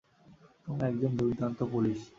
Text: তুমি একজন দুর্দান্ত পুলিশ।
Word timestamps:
তুমি 0.67 0.81
একজন 0.83 1.11
দুর্দান্ত 1.17 1.59
পুলিশ। 1.71 1.99